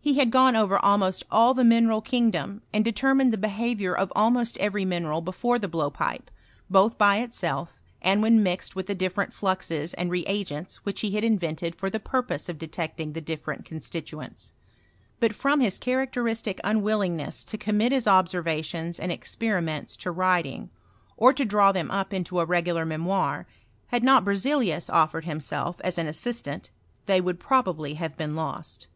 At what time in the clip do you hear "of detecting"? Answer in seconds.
12.48-13.12